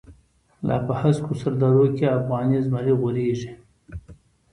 [0.67, 3.51] لا په هسکو سر درو کی، افغانی زمری غوریږی